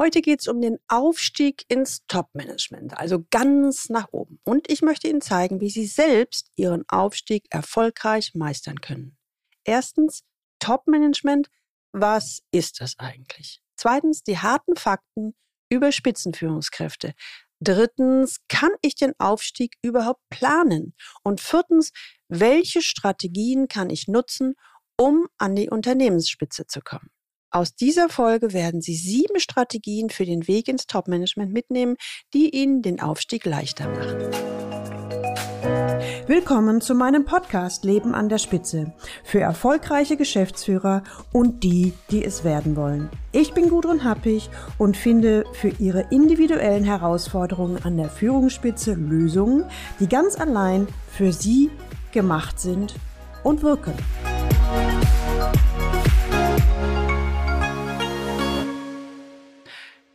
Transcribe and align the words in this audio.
Heute 0.00 0.22
geht 0.22 0.40
es 0.40 0.46
um 0.46 0.60
den 0.60 0.78
Aufstieg 0.86 1.64
ins 1.66 2.06
Top-Management, 2.06 2.96
also 2.96 3.24
ganz 3.32 3.88
nach 3.88 4.06
oben. 4.12 4.38
Und 4.44 4.70
ich 4.70 4.80
möchte 4.80 5.08
Ihnen 5.08 5.20
zeigen, 5.20 5.60
wie 5.60 5.70
Sie 5.70 5.86
selbst 5.86 6.52
Ihren 6.54 6.84
Aufstieg 6.88 7.46
erfolgreich 7.50 8.32
meistern 8.34 8.80
können. 8.80 9.16
Erstens, 9.64 10.22
Top-Management. 10.60 11.50
Was 11.92 12.42
ist 12.52 12.80
das 12.80 12.96
eigentlich? 12.98 13.60
Zweitens, 13.76 14.22
die 14.22 14.38
harten 14.38 14.76
Fakten 14.76 15.34
über 15.68 15.90
Spitzenführungskräfte. 15.90 17.14
Drittens, 17.60 18.38
kann 18.48 18.70
ich 18.82 18.94
den 18.94 19.14
Aufstieg 19.18 19.78
überhaupt 19.82 20.22
planen? 20.30 20.94
Und 21.24 21.40
viertens, 21.40 21.92
welche 22.28 22.82
Strategien 22.82 23.66
kann 23.66 23.90
ich 23.90 24.06
nutzen, 24.06 24.54
um 24.96 25.26
an 25.38 25.56
die 25.56 25.70
Unternehmensspitze 25.70 26.66
zu 26.66 26.82
kommen? 26.82 27.10
Aus 27.50 27.74
dieser 27.74 28.10
Folge 28.10 28.52
werden 28.52 28.82
Sie 28.82 28.94
sieben 28.94 29.40
Strategien 29.40 30.10
für 30.10 30.26
den 30.26 30.46
Weg 30.48 30.68
ins 30.68 30.86
Topmanagement 30.86 31.50
mitnehmen, 31.50 31.96
die 32.34 32.50
Ihnen 32.54 32.82
den 32.82 33.00
Aufstieg 33.00 33.46
leichter 33.46 33.88
machen. 33.88 34.18
Willkommen 36.26 36.82
zu 36.82 36.94
meinem 36.94 37.24
Podcast 37.24 37.84
Leben 37.84 38.14
an 38.14 38.28
der 38.28 38.36
Spitze 38.36 38.92
für 39.24 39.40
erfolgreiche 39.40 40.18
Geschäftsführer 40.18 41.02
und 41.32 41.64
die, 41.64 41.94
die 42.10 42.22
es 42.22 42.44
werden 42.44 42.76
wollen. 42.76 43.08
Ich 43.32 43.54
bin 43.54 43.70
Gudrun 43.70 44.04
Happig 44.04 44.50
und 44.76 44.98
finde 44.98 45.44
für 45.54 45.70
Ihre 45.78 46.02
individuellen 46.10 46.84
Herausforderungen 46.84 47.82
an 47.82 47.96
der 47.96 48.10
Führungsspitze 48.10 48.92
Lösungen, 48.92 49.64
die 50.00 50.08
ganz 50.08 50.38
allein 50.38 50.86
für 51.10 51.32
Sie 51.32 51.70
gemacht 52.12 52.60
sind 52.60 52.94
und 53.42 53.62
wirken. 53.62 53.94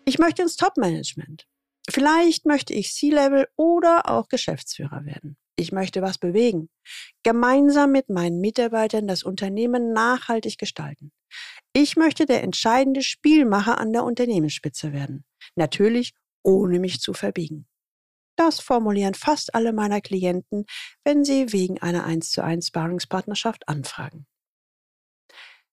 Ich 0.05 0.19
möchte 0.19 0.41
ins 0.41 0.57
Top-Management. 0.57 1.47
Vielleicht 1.89 2.45
möchte 2.45 2.73
ich 2.73 2.93
C-Level 2.93 3.47
oder 3.55 4.09
auch 4.09 4.27
Geschäftsführer 4.27 5.05
werden. 5.05 5.37
Ich 5.55 5.71
möchte 5.71 6.01
was 6.01 6.17
bewegen. 6.17 6.69
Gemeinsam 7.23 7.91
mit 7.91 8.09
meinen 8.09 8.41
Mitarbeitern 8.41 9.07
das 9.07 9.23
Unternehmen 9.23 9.93
nachhaltig 9.93 10.57
gestalten. 10.57 11.11
Ich 11.73 11.95
möchte 11.95 12.25
der 12.25 12.43
entscheidende 12.43 13.01
Spielmacher 13.01 13.77
an 13.77 13.93
der 13.93 14.03
Unternehmensspitze 14.03 14.93
werden. 14.93 15.25
Natürlich 15.55 16.13
ohne 16.43 16.79
mich 16.79 16.99
zu 16.99 17.13
verbiegen. 17.13 17.67
Das 18.35 18.59
formulieren 18.59 19.13
fast 19.13 19.53
alle 19.53 19.73
meiner 19.73 20.01
Klienten, 20.01 20.65
wenn 21.03 21.23
sie 21.23 21.53
wegen 21.53 21.81
einer 21.81 22.03
1 22.03 22.31
zu 22.31 22.43
1 22.43 22.67
Sparringspartnerschaft 22.67 23.67
anfragen. 23.69 24.25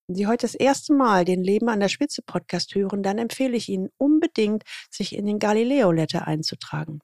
Wenn 0.07 0.15
Sie 0.15 0.27
heute 0.27 0.45
das 0.45 0.55
erste 0.55 0.93
Mal 0.93 1.25
den 1.25 1.43
Leben 1.43 1.69
an 1.69 1.79
der 1.79 1.89
Spitze 1.89 2.21
Podcast 2.21 2.75
hören, 2.75 3.03
dann 3.03 3.17
empfehle 3.17 3.55
ich 3.55 3.69
Ihnen 3.69 3.89
unbedingt, 3.97 4.63
sich 4.89 5.15
in 5.15 5.25
den 5.25 5.39
Galileo 5.39 5.91
Letter 5.91 6.27
einzutragen. 6.27 6.99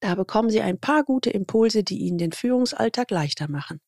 Da 0.00 0.14
bekommen 0.14 0.50
Sie 0.50 0.62
ein 0.62 0.80
paar 0.80 1.04
gute 1.04 1.30
Impulse, 1.30 1.84
die 1.84 1.98
Ihnen 1.98 2.18
den 2.18 2.32
Führungsalltag 2.32 3.10
leichter 3.10 3.50
machen. 3.50 3.80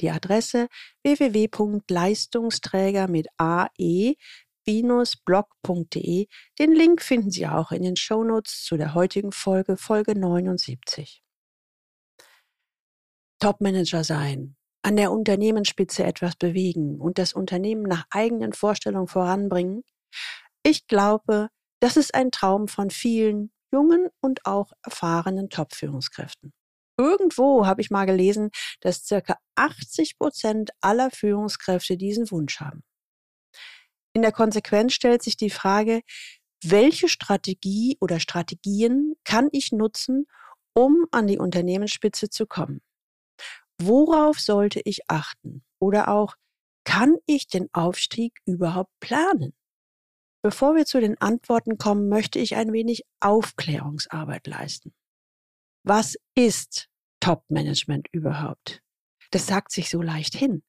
Die 0.00 0.10
Adresse 0.10 0.68
www.leistungsträger 1.02 3.08
mit 3.08 3.26
ae 3.38 4.14
blog.de. 5.24 6.26
Den 6.58 6.72
Link 6.72 7.02
finden 7.02 7.30
Sie 7.30 7.46
auch 7.46 7.72
in 7.72 7.82
den 7.82 7.96
Shownotes 7.96 8.64
zu 8.64 8.76
der 8.76 8.92
heutigen 8.94 9.32
Folge, 9.32 9.78
Folge 9.78 10.18
79. 10.18 11.22
Topmanager 13.40 14.04
sein, 14.04 14.57
an 14.82 14.96
der 14.96 15.12
Unternehmensspitze 15.12 16.04
etwas 16.04 16.36
bewegen 16.36 17.00
und 17.00 17.18
das 17.18 17.32
Unternehmen 17.32 17.82
nach 17.82 18.06
eigenen 18.10 18.52
Vorstellungen 18.52 19.08
voranbringen. 19.08 19.84
Ich 20.62 20.86
glaube, 20.86 21.48
das 21.80 21.96
ist 21.96 22.14
ein 22.14 22.30
Traum 22.30 22.68
von 22.68 22.90
vielen 22.90 23.52
jungen 23.72 24.08
und 24.20 24.46
auch 24.46 24.72
erfahrenen 24.82 25.50
Top-Führungskräften. 25.50 26.52
Irgendwo 26.98 27.66
habe 27.66 27.80
ich 27.80 27.90
mal 27.90 28.06
gelesen, 28.06 28.50
dass 28.80 29.04
circa 29.04 29.38
80 29.54 30.18
Prozent 30.18 30.70
aller 30.80 31.10
Führungskräfte 31.10 31.96
diesen 31.96 32.30
Wunsch 32.30 32.60
haben. 32.60 32.82
In 34.14 34.22
der 34.22 34.32
Konsequenz 34.32 34.94
stellt 34.94 35.22
sich 35.22 35.36
die 35.36 35.50
Frage, 35.50 36.00
welche 36.64 37.08
Strategie 37.08 37.96
oder 38.00 38.18
Strategien 38.18 39.14
kann 39.22 39.48
ich 39.52 39.70
nutzen, 39.70 40.26
um 40.74 41.06
an 41.12 41.28
die 41.28 41.38
Unternehmensspitze 41.38 42.30
zu 42.30 42.46
kommen? 42.46 42.80
Worauf 43.80 44.40
sollte 44.40 44.80
ich 44.84 45.08
achten? 45.08 45.64
Oder 45.80 46.08
auch, 46.08 46.36
kann 46.84 47.16
ich 47.26 47.46
den 47.46 47.68
Aufstieg 47.72 48.40
überhaupt 48.46 48.90
planen? 49.00 49.54
Bevor 50.42 50.74
wir 50.74 50.86
zu 50.86 51.00
den 51.00 51.20
Antworten 51.20 51.78
kommen, 51.78 52.08
möchte 52.08 52.38
ich 52.38 52.56
ein 52.56 52.72
wenig 52.72 53.04
Aufklärungsarbeit 53.20 54.46
leisten. 54.46 54.94
Was 55.84 56.16
ist 56.34 56.88
Top-Management 57.20 58.08
überhaupt? 58.12 58.82
Das 59.30 59.46
sagt 59.46 59.72
sich 59.72 59.90
so 59.90 60.00
leicht 60.00 60.34
hin. 60.36 60.62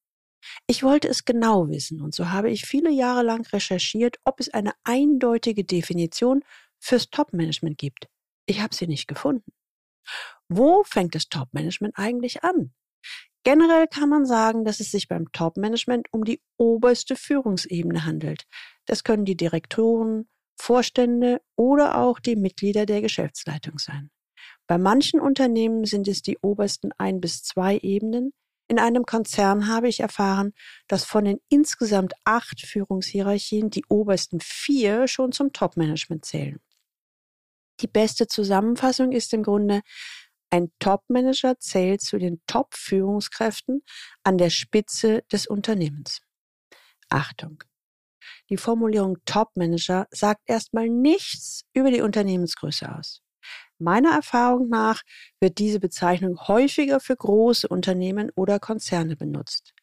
Ich 0.68 0.84
wollte 0.84 1.08
es 1.08 1.26
genau 1.26 1.70
wissen 1.70 2.02
und 2.02 2.16
so 2.16 2.30
habe 2.30 2.50
ich 2.50 2.66
viele 2.66 2.92
Jahre 2.92 3.24
lang 3.24 3.46
recherchiert, 3.48 4.18
ob 4.24 4.40
es 4.40 4.50
eine 4.50 4.74
eindeutige 4.84 5.64
Definition 5.64 6.44
fürs 6.80 7.10
Top-Management 7.10 7.78
gibt. 7.78 8.08
Ich 8.46 8.62
habe 8.62 8.76
sie 8.76 8.88
nicht 8.88 9.08
gefunden. 9.08 9.52
Wo 10.48 10.84
fängt 10.84 11.14
das 11.14 11.30
Top-Management 11.30 11.98
eigentlich 11.98 12.44
an? 12.44 12.74
Generell 13.44 13.88
kann 13.88 14.10
man 14.10 14.26
sagen, 14.26 14.66
dass 14.66 14.80
es 14.80 14.92
sich 14.92 15.08
beim 15.08 15.32
Top-Management 15.32 16.08
um 16.12 16.26
die 16.26 16.42
oberste 16.58 17.16
Führungsebene 17.16 18.06
handelt. 18.06 18.44
Das 18.86 19.04
können 19.04 19.26
die 19.26 19.38
Direktoren, 19.38 20.28
Vorstände 20.60 21.42
oder 21.56 21.98
auch 21.98 22.20
die 22.20 22.36
Mitglieder 22.36 22.86
der 22.86 23.02
Geschäftsleitung 23.02 23.80
sein. 23.80 24.12
Bei 24.68 24.78
manchen 24.78 25.20
Unternehmen 25.20 25.86
sind 25.86 26.08
es 26.08 26.22
die 26.22 26.38
obersten 26.42 26.92
ein 26.98 27.22
bis 27.22 27.42
zwei 27.44 27.78
Ebenen. 27.78 28.34
In 28.68 28.78
einem 28.78 29.06
Konzern 29.06 29.68
habe 29.68 29.88
ich 29.88 30.02
erfahren, 30.02 30.54
dass 30.88 31.06
von 31.06 31.26
den 31.26 31.40
insgesamt 31.50 32.14
acht 32.24 32.62
Führungshierarchien 32.62 33.72
die 33.72 33.86
obersten 33.90 34.40
vier 34.42 35.08
schon 35.08 35.32
zum 35.32 35.54
Top-Management 35.54 36.26
zählen. 36.26 36.60
Die 37.80 37.88
beste 37.88 38.28
Zusammenfassung 38.28 39.12
ist 39.12 39.34
im 39.34 39.42
Grunde, 39.42 39.82
ein 40.50 40.72
Top-Manager 40.80 41.60
zählt 41.60 42.02
zu 42.02 42.18
den 42.18 42.42
Top-Führungskräften 42.48 43.84
an 44.24 44.38
der 44.38 44.50
Spitze 44.50 45.24
des 45.32 45.48
Unternehmens. 45.48 46.22
Achtung! 47.10 47.64
Die 48.50 48.58
Formulierung 48.58 49.18
Top-Manager 49.26 50.08
sagt 50.12 50.42
erstmal 50.46 50.90
nichts 50.90 51.64
über 51.74 51.92
die 51.92 52.02
Unternehmensgröße 52.02 52.94
aus. 52.94 53.22
Meiner 53.78 54.12
Erfahrung 54.12 54.70
nach 54.70 55.04
wird 55.40 55.58
diese 55.58 55.80
Bezeichnung 55.80 56.38
häufiger 56.48 57.00
für 57.00 57.16
große 57.16 57.68
Unternehmen 57.68 58.30
oder 58.36 58.60
Konzerne 58.60 59.16
benutzt. 59.16 59.74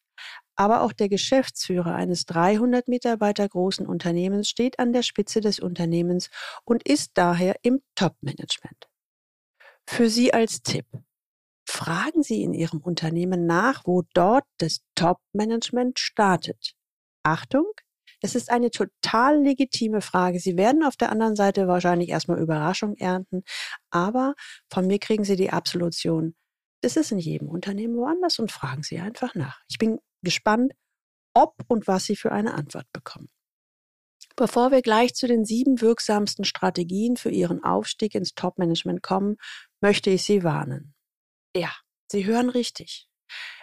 Aber 0.54 0.82
auch 0.82 0.92
der 0.92 1.08
Geschäftsführer 1.08 1.94
eines 1.94 2.24
300 2.26 2.88
Mitarbeiter 2.88 3.48
großen 3.48 3.86
Unternehmens 3.86 4.48
steht 4.48 4.78
an 4.78 4.92
der 4.92 5.02
Spitze 5.02 5.40
des 5.40 5.60
Unternehmens 5.60 6.30
und 6.64 6.86
ist 6.86 7.12
daher 7.14 7.56
im 7.62 7.82
Top-Management. 7.94 8.88
Für 9.88 10.10
Sie 10.10 10.34
als 10.34 10.62
Tipp. 10.62 10.86
Fragen 11.68 12.22
Sie 12.22 12.42
in 12.42 12.54
Ihrem 12.54 12.80
Unternehmen 12.80 13.46
nach, 13.46 13.86
wo 13.86 14.02
dort 14.14 14.44
das 14.58 14.80
Top-Management 14.94 15.98
startet. 15.98 16.74
Achtung, 17.22 17.66
es 18.20 18.34
ist 18.34 18.50
eine 18.50 18.70
total 18.70 19.42
legitime 19.42 20.00
Frage. 20.00 20.40
Sie 20.40 20.56
werden 20.56 20.84
auf 20.84 20.96
der 20.96 21.10
anderen 21.10 21.36
Seite 21.36 21.68
wahrscheinlich 21.68 22.08
erstmal 22.08 22.40
Überraschung 22.40 22.96
ernten, 22.96 23.42
aber 23.90 24.34
von 24.70 24.86
mir 24.86 24.98
kriegen 24.98 25.24
Sie 25.24 25.36
die 25.36 25.50
Absolution. 25.50 26.34
Das 26.82 26.96
ist 26.96 27.12
in 27.12 27.18
jedem 27.18 27.48
Unternehmen 27.48 27.96
woanders 27.96 28.38
und 28.38 28.52
fragen 28.52 28.82
Sie 28.82 28.98
einfach 28.98 29.34
nach. 29.34 29.60
Ich 29.68 29.78
bin 29.78 29.98
gespannt, 30.22 30.72
ob 31.34 31.54
und 31.68 31.86
was 31.86 32.04
Sie 32.04 32.16
für 32.16 32.32
eine 32.32 32.54
Antwort 32.54 32.86
bekommen. 32.92 33.28
Bevor 34.36 34.70
wir 34.70 34.82
gleich 34.82 35.14
zu 35.14 35.26
den 35.26 35.46
sieben 35.46 35.80
wirksamsten 35.80 36.44
Strategien 36.44 37.16
für 37.16 37.30
Ihren 37.30 37.64
Aufstieg 37.64 38.14
ins 38.14 38.34
Top-Management 38.34 39.02
kommen, 39.02 39.36
möchte 39.86 40.10
ich 40.10 40.24
Sie 40.24 40.42
warnen. 40.42 40.96
Ja, 41.54 41.72
Sie 42.10 42.26
hören 42.26 42.50
richtig. 42.50 43.08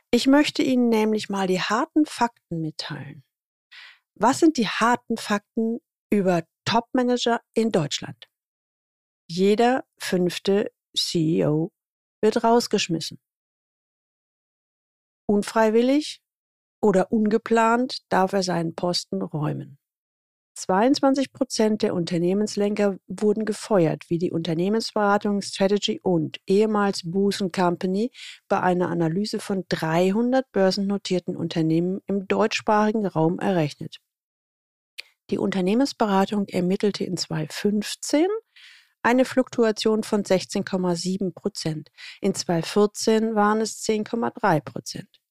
Ich 0.10 0.26
möchte 0.26 0.64
Ihnen 0.64 0.88
nämlich 0.88 1.28
mal 1.28 1.48
die 1.48 1.60
harten 1.60 2.06
Fakten 2.06 2.62
mitteilen. 2.62 3.26
Was 4.16 4.40
sind 4.40 4.56
die 4.56 4.70
harten 4.70 5.18
Fakten 5.18 5.80
über 6.10 6.44
Top-Manager 6.64 7.42
in 7.54 7.72
Deutschland? 7.72 8.30
Jeder 9.30 9.84
fünfte 10.00 10.72
CEO 10.98 11.74
wird 12.22 12.42
rausgeschmissen. 12.42 13.20
Unfreiwillig 15.28 16.22
oder 16.82 17.12
ungeplant 17.12 17.98
darf 18.08 18.32
er 18.32 18.44
seinen 18.44 18.76
Posten 18.76 19.22
räumen. 19.22 19.78
22 20.56 21.34
Prozent 21.34 21.82
der 21.82 21.94
Unternehmenslenker 21.96 22.98
wurden 23.08 23.44
gefeuert, 23.44 24.10
wie 24.10 24.20
die 24.20 24.32
Unternehmensberatung 24.32 25.42
Strategy 25.42 26.00
und 26.02 26.40
ehemals 26.46 27.02
Booth 27.04 27.52
Company 27.52 28.12
bei 28.48 28.60
einer 28.60 28.90
Analyse 28.90 29.40
von 29.40 29.66
300 29.68 30.52
börsennotierten 30.52 31.36
Unternehmen 31.36 32.02
im 32.08 32.28
deutschsprachigen 32.28 33.06
Raum 33.06 33.40
errechnet. 33.40 33.98
Die 35.30 35.38
Unternehmensberatung 35.38 36.48
ermittelte 36.48 37.04
in 37.04 37.18
2015 37.18 38.28
eine 39.02 39.26
Fluktuation 39.26 40.04
von 40.04 40.24
16,7 40.24 41.34
Prozent. 41.34 41.90
In 42.22 42.36
2014 42.36 43.36
waren 43.36 43.62
es 43.62 43.82
10,3 43.84 44.62
Prozent. 44.62 45.22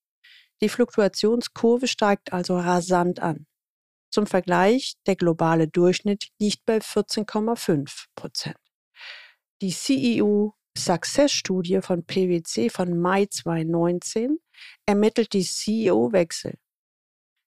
Die 0.60 0.68
Fluktuationskurve 0.68 1.86
steigt 1.86 2.32
also 2.32 2.58
rasant 2.58 3.20
an. 3.20 3.46
Zum 4.12 4.26
Vergleich, 4.26 4.94
der 5.06 5.16
globale 5.16 5.68
Durchschnitt 5.68 6.28
liegt 6.38 6.66
bei 6.66 6.78
14,5 6.78 8.04
Prozent. 8.14 8.58
Die 9.62 9.72
CEO 9.72 10.54
Success 10.76 11.32
Studie 11.32 11.80
von 11.80 12.04
PwC 12.04 12.68
von 12.68 12.98
Mai 12.98 13.24
2019 13.26 14.38
ermittelt 14.84 15.32
die 15.32 15.44
CEO-Wechsel. 15.44 16.58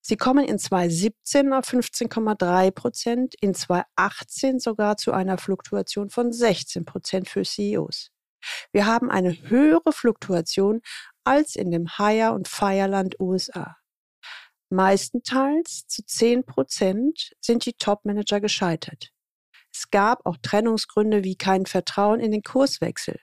Sie 0.02 0.18
kommen 0.18 0.46
in 0.46 0.58
2017 0.58 1.54
auf 1.54 1.68
15,3 1.68 2.72
Prozent, 2.72 3.36
in 3.42 3.54
2018 3.54 4.60
sogar 4.60 4.98
zu 4.98 5.12
einer 5.12 5.38
Fluktuation 5.38 6.10
von 6.10 6.32
16 6.32 6.84
Prozent 6.86 7.30
für 7.30 7.44
CEOs. 7.44 8.10
Wir 8.72 8.88
haben 8.88 9.12
eine 9.12 9.50
höhere 9.50 9.92
Fluktuation 9.92 10.82
als 11.24 11.56
in 11.56 11.70
dem 11.70 11.98
Hire- 11.98 12.34
und 12.34 12.48
Feierland 12.48 13.20
USA. 13.20 13.78
Meistenteils 14.70 15.86
zu 15.88 16.04
10 16.04 16.46
Prozent 16.46 17.34
sind 17.40 17.66
die 17.66 17.74
Topmanager 17.74 18.42
gescheitert. 18.42 19.12
Es 19.74 19.90
gab 19.90 20.26
auch 20.26 20.38
Trennungsgründe 20.42 21.24
wie 21.24 21.36
kein 21.36 21.66
Vertrauen 21.66 22.20
in 22.20 22.32
den 22.32 22.42
Kurswechsel, 22.42 23.20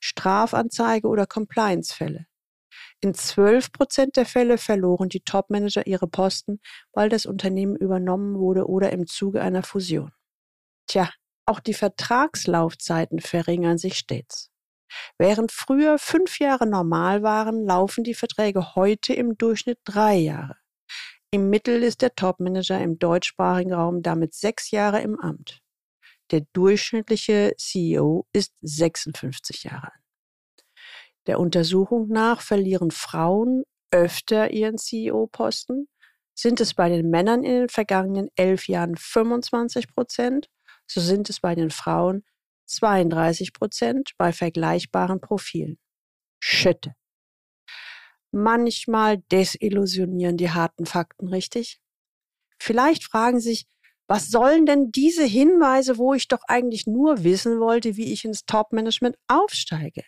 Strafanzeige 0.00 1.08
oder 1.08 1.26
Compliance-Fälle. 1.26 2.26
In 3.00 3.14
12 3.14 3.72
Prozent 3.72 4.16
der 4.16 4.26
Fälle 4.26 4.56
verloren 4.56 5.08
die 5.08 5.20
Topmanager 5.20 5.86
ihre 5.86 6.06
Posten, 6.06 6.60
weil 6.92 7.08
das 7.08 7.26
Unternehmen 7.26 7.76
übernommen 7.76 8.38
wurde 8.38 8.66
oder 8.66 8.92
im 8.92 9.06
Zuge 9.06 9.42
einer 9.42 9.62
Fusion. 9.62 10.12
Tja, 10.86 11.10
auch 11.46 11.60
die 11.60 11.74
Vertragslaufzeiten 11.74 13.20
verringern 13.20 13.78
sich 13.78 13.96
stets. 13.96 14.50
Während 15.18 15.52
früher 15.52 15.98
fünf 15.98 16.38
Jahre 16.38 16.66
normal 16.66 17.22
waren, 17.22 17.64
laufen 17.64 18.04
die 18.04 18.14
Verträge 18.14 18.74
heute 18.74 19.12
im 19.12 19.36
Durchschnitt 19.36 19.78
drei 19.84 20.14
Jahre. 20.14 20.56
Im 21.34 21.50
Mittel 21.50 21.82
ist 21.82 22.00
der 22.00 22.14
Topmanager 22.14 22.80
im 22.80 23.00
deutschsprachigen 23.00 23.72
Raum 23.72 24.02
damit 24.02 24.34
sechs 24.34 24.70
Jahre 24.70 25.00
im 25.00 25.18
Amt. 25.18 25.62
Der 26.30 26.42
durchschnittliche 26.52 27.54
CEO 27.58 28.28
ist 28.32 28.52
56 28.60 29.64
Jahre 29.64 29.90
alt. 29.90 30.64
Der 31.26 31.40
Untersuchung 31.40 32.06
nach 32.06 32.40
verlieren 32.40 32.92
Frauen 32.92 33.64
öfter 33.90 34.52
ihren 34.52 34.78
CEO-Posten. 34.78 35.88
Sind 36.36 36.60
es 36.60 36.72
bei 36.72 36.88
den 36.88 37.10
Männern 37.10 37.42
in 37.42 37.62
den 37.62 37.68
vergangenen 37.68 38.28
elf 38.36 38.68
Jahren 38.68 38.94
25 38.96 39.88
Prozent, 39.88 40.48
so 40.86 41.00
sind 41.00 41.28
es 41.30 41.40
bei 41.40 41.56
den 41.56 41.70
Frauen 41.70 42.22
32 42.66 43.52
Prozent 43.52 44.12
bei 44.18 44.32
vergleichbaren 44.32 45.20
Profilen. 45.20 45.80
Schütte. 46.38 46.94
Manchmal 48.34 49.18
desillusionieren 49.30 50.36
die 50.36 50.50
harten 50.50 50.86
Fakten, 50.86 51.28
richtig? 51.28 51.78
Vielleicht 52.60 53.04
fragen 53.04 53.38
sich, 53.38 53.66
was 54.08 54.28
sollen 54.28 54.66
denn 54.66 54.90
diese 54.90 55.24
Hinweise, 55.24 55.98
wo 55.98 56.14
ich 56.14 56.26
doch 56.26 56.42
eigentlich 56.48 56.88
nur 56.88 57.22
wissen 57.22 57.60
wollte, 57.60 57.96
wie 57.96 58.12
ich 58.12 58.24
ins 58.24 58.44
Top-Management 58.44 59.16
aufsteige? 59.28 60.02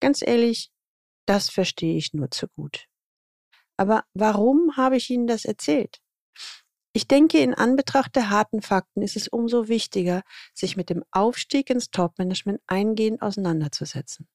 Ganz 0.00 0.22
ehrlich, 0.22 0.70
das 1.26 1.50
verstehe 1.50 1.96
ich 1.96 2.14
nur 2.14 2.30
zu 2.30 2.46
gut. 2.48 2.86
Aber 3.76 4.04
warum 4.14 4.76
habe 4.76 4.96
ich 4.96 5.10
Ihnen 5.10 5.26
das 5.26 5.44
erzählt? 5.44 6.00
Ich 6.92 7.08
denke, 7.08 7.40
in 7.40 7.54
Anbetracht 7.54 8.14
der 8.14 8.30
harten 8.30 8.62
Fakten 8.62 9.02
ist 9.02 9.16
es 9.16 9.26
umso 9.26 9.66
wichtiger, 9.66 10.22
sich 10.54 10.76
mit 10.76 10.88
dem 10.88 11.02
Aufstieg 11.10 11.68
ins 11.68 11.90
Topmanagement 11.90 12.60
eingehend 12.68 13.20
auseinanderzusetzen. 13.20 14.28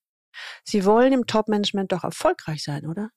Sie 0.64 0.86
wollen 0.86 1.14
im 1.14 1.26
Topmanagement 1.26 1.92
doch 1.92 2.04
erfolgreich 2.04 2.64
sein, 2.64 2.86
oder? 2.86 3.10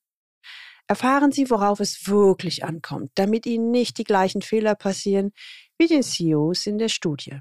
Erfahren 0.88 1.32
Sie, 1.32 1.48
worauf 1.48 1.80
es 1.80 2.06
wirklich 2.06 2.64
ankommt, 2.64 3.12
damit 3.14 3.46
Ihnen 3.46 3.70
nicht 3.70 3.98
die 3.98 4.04
gleichen 4.04 4.42
Fehler 4.42 4.74
passieren 4.74 5.32
wie 5.78 5.86
den 5.86 6.02
CEOs 6.02 6.66
in 6.66 6.78
der 6.78 6.88
Studie. 6.88 7.40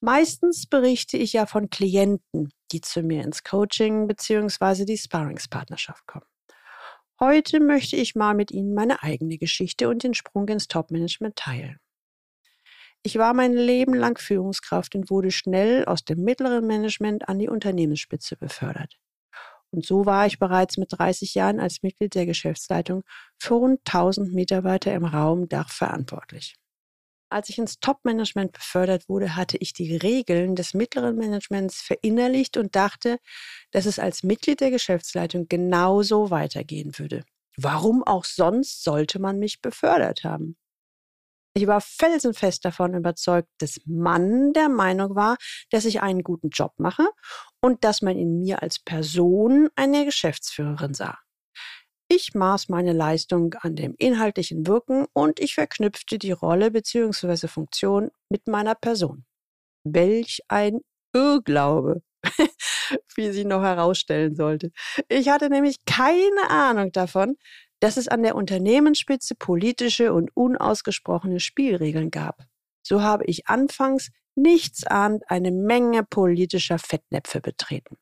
Meistens 0.00 0.66
berichte 0.66 1.18
ich 1.18 1.34
ja 1.34 1.46
von 1.46 1.68
Klienten, 1.68 2.52
die 2.72 2.80
zu 2.80 3.02
mir 3.02 3.22
ins 3.22 3.42
Coaching 3.42 4.06
bzw. 4.06 4.84
die 4.84 4.96
Sparringspartnerschaft 4.96 6.06
kommen. 6.06 6.24
Heute 7.20 7.60
möchte 7.60 7.96
ich 7.96 8.14
mal 8.14 8.34
mit 8.34 8.50
Ihnen 8.50 8.72
meine 8.72 9.02
eigene 9.02 9.36
Geschichte 9.36 9.90
und 9.90 10.02
den 10.02 10.14
Sprung 10.14 10.48
ins 10.48 10.68
Topmanagement 10.68 11.36
teilen. 11.36 11.78
Ich 13.02 13.16
war 13.16 13.32
mein 13.32 13.54
Leben 13.54 13.94
lang 13.94 14.18
Führungskraft 14.18 14.94
und 14.94 15.10
wurde 15.10 15.30
schnell 15.30 15.86
aus 15.86 16.04
dem 16.04 16.22
mittleren 16.22 16.66
Management 16.66 17.28
an 17.28 17.38
die 17.38 17.48
Unternehmensspitze 17.48 18.36
befördert. 18.36 18.98
Und 19.70 19.86
so 19.86 20.04
war 20.04 20.26
ich 20.26 20.38
bereits 20.38 20.76
mit 20.76 20.88
30 20.92 21.34
Jahren 21.34 21.60
als 21.60 21.82
Mitglied 21.82 22.14
der 22.14 22.26
Geschäftsleitung 22.26 23.02
für 23.38 23.54
rund 23.54 23.80
1000 23.86 24.34
Mitarbeiter 24.34 24.92
im 24.92 25.04
Raum 25.04 25.48
Dach 25.48 25.70
verantwortlich. 25.70 26.56
Als 27.32 27.48
ich 27.48 27.58
ins 27.58 27.78
Top-Management 27.78 28.52
befördert 28.52 29.08
wurde, 29.08 29.36
hatte 29.36 29.56
ich 29.56 29.72
die 29.72 29.96
Regeln 29.96 30.56
des 30.56 30.74
mittleren 30.74 31.16
Managements 31.16 31.80
verinnerlicht 31.80 32.56
und 32.56 32.74
dachte, 32.74 33.18
dass 33.70 33.86
es 33.86 34.00
als 34.00 34.24
Mitglied 34.24 34.60
der 34.60 34.72
Geschäftsleitung 34.72 35.46
genauso 35.48 36.30
weitergehen 36.30 36.98
würde. 36.98 37.24
Warum 37.56 38.02
auch 38.02 38.24
sonst 38.24 38.82
sollte 38.82 39.20
man 39.20 39.38
mich 39.38 39.62
befördert 39.62 40.24
haben? 40.24 40.56
Ich 41.54 41.66
war 41.66 41.80
felsenfest 41.80 42.64
davon 42.64 42.94
überzeugt, 42.94 43.48
dass 43.58 43.80
man 43.84 44.52
der 44.52 44.68
Meinung 44.68 45.16
war, 45.16 45.36
dass 45.70 45.84
ich 45.84 46.00
einen 46.00 46.22
guten 46.22 46.50
Job 46.50 46.72
mache 46.78 47.08
und 47.60 47.82
dass 47.82 48.02
man 48.02 48.16
in 48.16 48.40
mir 48.40 48.62
als 48.62 48.78
Person 48.78 49.68
eine 49.74 50.04
Geschäftsführerin 50.04 50.94
sah. 50.94 51.18
Ich 52.08 52.34
maß 52.34 52.68
meine 52.68 52.92
Leistung 52.92 53.54
an 53.60 53.76
dem 53.76 53.94
inhaltlichen 53.98 54.66
Wirken 54.66 55.06
und 55.12 55.38
ich 55.38 55.54
verknüpfte 55.54 56.18
die 56.18 56.32
Rolle 56.32 56.70
bzw. 56.72 57.46
Funktion 57.46 58.10
mit 58.28 58.48
meiner 58.48 58.74
Person. 58.74 59.24
Welch 59.84 60.40
ein 60.48 60.80
Irrglaube, 61.12 62.02
wie 63.14 63.30
sie 63.32 63.44
noch 63.44 63.62
herausstellen 63.62 64.34
sollte. 64.34 64.72
Ich 65.08 65.28
hatte 65.28 65.50
nämlich 65.50 65.84
keine 65.84 66.50
Ahnung 66.50 66.92
davon, 66.92 67.36
dass 67.80 67.96
es 67.96 68.08
an 68.08 68.22
der 68.22 68.36
Unternehmensspitze 68.36 69.34
politische 69.34 70.12
und 70.12 70.30
unausgesprochene 70.34 71.40
Spielregeln 71.40 72.10
gab. 72.10 72.44
So 72.82 73.02
habe 73.02 73.24
ich 73.24 73.48
anfangs 73.48 74.10
nichtsahnd 74.36 75.24
eine 75.28 75.50
Menge 75.50 76.04
politischer 76.04 76.78
Fettnäpfe 76.78 77.40
betreten. 77.40 77.96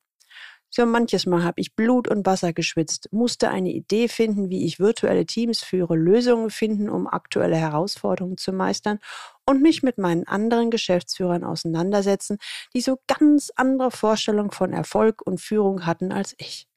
So 0.70 0.84
manches 0.84 1.24
Mal 1.24 1.44
habe 1.44 1.60
ich 1.62 1.74
Blut 1.74 2.08
und 2.08 2.26
Wasser 2.26 2.52
geschwitzt, 2.52 3.08
musste 3.10 3.48
eine 3.48 3.70
Idee 3.70 4.06
finden, 4.06 4.50
wie 4.50 4.66
ich 4.66 4.78
virtuelle 4.78 5.24
Teams 5.24 5.62
führe, 5.62 5.96
Lösungen 5.96 6.50
finden, 6.50 6.90
um 6.90 7.06
aktuelle 7.06 7.56
Herausforderungen 7.56 8.36
zu 8.36 8.52
meistern 8.52 8.98
und 9.46 9.62
mich 9.62 9.82
mit 9.82 9.96
meinen 9.96 10.26
anderen 10.26 10.70
Geschäftsführern 10.70 11.42
auseinandersetzen, 11.42 12.36
die 12.74 12.82
so 12.82 12.98
ganz 13.06 13.50
andere 13.56 13.90
Vorstellungen 13.90 14.50
von 14.50 14.74
Erfolg 14.74 15.22
und 15.24 15.40
Führung 15.40 15.86
hatten 15.86 16.12
als 16.12 16.34
ich. 16.36 16.68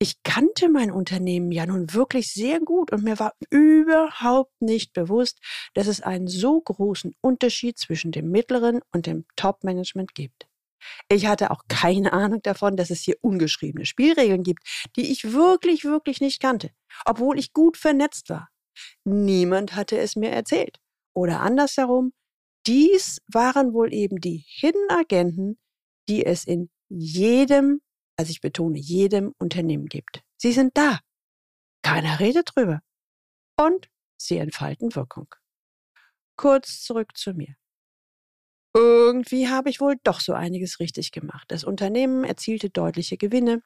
Ich 0.00 0.22
kannte 0.22 0.68
mein 0.68 0.92
Unternehmen 0.92 1.50
ja 1.50 1.66
nun 1.66 1.92
wirklich 1.92 2.32
sehr 2.32 2.60
gut 2.60 2.92
und 2.92 3.02
mir 3.02 3.18
war 3.18 3.32
überhaupt 3.50 4.52
nicht 4.60 4.92
bewusst, 4.92 5.40
dass 5.74 5.88
es 5.88 6.00
einen 6.00 6.28
so 6.28 6.60
großen 6.60 7.16
Unterschied 7.20 7.78
zwischen 7.78 8.12
dem 8.12 8.30
mittleren 8.30 8.80
und 8.92 9.06
dem 9.06 9.26
Top-Management 9.34 10.14
gibt. 10.14 10.46
Ich 11.08 11.26
hatte 11.26 11.50
auch 11.50 11.64
keine 11.68 12.12
Ahnung 12.12 12.42
davon, 12.42 12.76
dass 12.76 12.90
es 12.90 13.00
hier 13.00 13.16
ungeschriebene 13.20 13.86
Spielregeln 13.86 14.44
gibt, 14.44 14.62
die 14.94 15.10
ich 15.10 15.32
wirklich, 15.32 15.84
wirklich 15.84 16.20
nicht 16.20 16.40
kannte, 16.40 16.70
obwohl 17.04 17.36
ich 17.36 17.52
gut 17.52 17.76
vernetzt 17.76 18.30
war. 18.30 18.48
Niemand 19.04 19.74
hatte 19.74 19.98
es 19.98 20.14
mir 20.14 20.30
erzählt. 20.30 20.78
Oder 21.12 21.40
andersherum, 21.40 22.12
dies 22.68 23.20
waren 23.26 23.72
wohl 23.72 23.92
eben 23.92 24.20
die 24.20 24.44
Hidden 24.46 24.88
Agenten, 24.90 25.58
die 26.08 26.24
es 26.24 26.44
in 26.44 26.70
jedem, 26.88 27.80
also 28.18 28.30
ich 28.30 28.40
betone, 28.40 28.78
jedem 28.78 29.32
Unternehmen 29.38 29.86
gibt. 29.86 30.22
Sie 30.36 30.52
sind 30.52 30.76
da. 30.76 30.98
Keiner 31.82 32.20
redet 32.20 32.50
drüber. 32.54 32.80
Und 33.56 33.88
sie 34.20 34.38
entfalten 34.38 34.94
Wirkung. 34.94 35.28
Kurz 36.36 36.82
zurück 36.82 37.16
zu 37.16 37.32
mir. 37.32 37.54
Irgendwie 38.74 39.48
habe 39.48 39.70
ich 39.70 39.80
wohl 39.80 39.96
doch 40.04 40.20
so 40.20 40.34
einiges 40.34 40.78
richtig 40.80 41.12
gemacht. 41.12 41.46
Das 41.48 41.64
Unternehmen 41.64 42.24
erzielte 42.24 42.70
deutliche 42.70 43.16
Gewinne, 43.16 43.62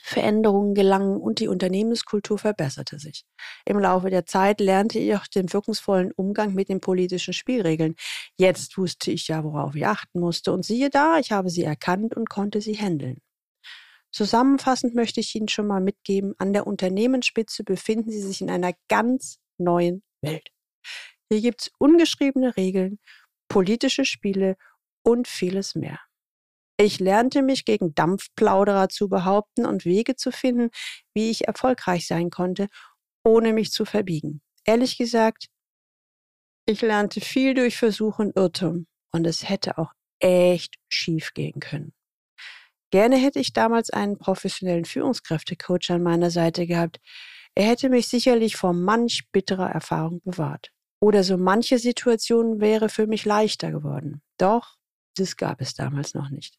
Veränderungen 0.00 0.74
gelangen 0.74 1.16
und 1.16 1.40
die 1.40 1.48
Unternehmenskultur 1.48 2.38
verbesserte 2.38 2.98
sich. 2.98 3.24
Im 3.64 3.78
Laufe 3.78 4.10
der 4.10 4.26
Zeit 4.26 4.60
lernte 4.60 4.98
ich 4.98 5.14
auch 5.14 5.26
den 5.26 5.52
wirkungsvollen 5.52 6.12
Umgang 6.12 6.54
mit 6.54 6.68
den 6.68 6.80
politischen 6.80 7.34
Spielregeln. 7.34 7.96
Jetzt 8.36 8.78
wusste 8.78 9.10
ich 9.10 9.28
ja, 9.28 9.42
worauf 9.44 9.74
ich 9.74 9.86
achten 9.86 10.20
musste. 10.20 10.52
Und 10.52 10.64
siehe 10.64 10.90
da, 10.90 11.18
ich 11.18 11.32
habe 11.32 11.50
sie 11.50 11.64
erkannt 11.64 12.16
und 12.16 12.28
konnte 12.28 12.60
sie 12.60 12.76
handeln. 12.76 13.18
Zusammenfassend 14.10 14.94
möchte 14.94 15.20
ich 15.20 15.34
Ihnen 15.34 15.48
schon 15.48 15.66
mal 15.66 15.80
mitgeben, 15.80 16.34
an 16.38 16.52
der 16.52 16.66
Unternehmensspitze 16.66 17.64
befinden 17.64 18.10
Sie 18.10 18.22
sich 18.22 18.40
in 18.40 18.50
einer 18.50 18.72
ganz 18.88 19.38
neuen 19.58 20.02
Welt. 20.22 20.48
Hier 21.30 21.40
gibt's 21.40 21.70
ungeschriebene 21.78 22.56
Regeln, 22.56 22.98
politische 23.48 24.04
Spiele 24.04 24.56
und 25.02 25.28
vieles 25.28 25.74
mehr. 25.74 26.00
Ich 26.80 27.00
lernte 27.00 27.42
mich 27.42 27.64
gegen 27.64 27.94
Dampfplauderer 27.94 28.88
zu 28.88 29.08
behaupten 29.08 29.66
und 29.66 29.84
Wege 29.84 30.14
zu 30.14 30.30
finden, 30.30 30.70
wie 31.12 31.30
ich 31.30 31.48
erfolgreich 31.48 32.06
sein 32.06 32.30
konnte, 32.30 32.68
ohne 33.24 33.52
mich 33.52 33.72
zu 33.72 33.84
verbiegen. 33.84 34.40
Ehrlich 34.64 34.96
gesagt, 34.96 35.48
ich 36.66 36.80
lernte 36.82 37.20
viel 37.20 37.54
durch 37.54 37.76
Versuch 37.76 38.18
und 38.20 38.36
Irrtum 38.36 38.86
und 39.12 39.26
es 39.26 39.48
hätte 39.48 39.78
auch 39.78 39.92
echt 40.20 40.76
schief 40.88 41.32
gehen 41.34 41.60
können. 41.60 41.92
Gerne 42.90 43.16
hätte 43.16 43.38
ich 43.38 43.52
damals 43.52 43.90
einen 43.90 44.18
professionellen 44.18 44.84
Führungskräftecoach 44.84 45.90
an 45.90 46.02
meiner 46.02 46.30
Seite 46.30 46.66
gehabt. 46.66 47.00
Er 47.54 47.64
hätte 47.64 47.90
mich 47.90 48.08
sicherlich 48.08 48.56
vor 48.56 48.72
manch 48.72 49.30
bitterer 49.32 49.70
Erfahrung 49.70 50.20
bewahrt. 50.24 50.70
Oder 51.00 51.22
so 51.22 51.36
manche 51.36 51.78
Situation 51.78 52.60
wäre 52.60 52.88
für 52.88 53.06
mich 53.06 53.24
leichter 53.24 53.70
geworden. 53.70 54.22
Doch, 54.38 54.76
das 55.16 55.36
gab 55.36 55.60
es 55.60 55.74
damals 55.74 56.14
noch 56.14 56.30
nicht. 56.30 56.58